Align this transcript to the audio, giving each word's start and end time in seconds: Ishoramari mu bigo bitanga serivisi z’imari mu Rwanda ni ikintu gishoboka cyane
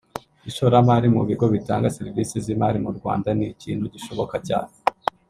Ishoramari 0.49 1.07
mu 1.15 1.21
bigo 1.29 1.45
bitanga 1.53 1.93
serivisi 1.97 2.35
z’imari 2.45 2.77
mu 2.85 2.91
Rwanda 2.97 3.29
ni 3.37 3.45
ikintu 3.53 3.85
gishoboka 3.93 4.35
cyane 4.47 4.71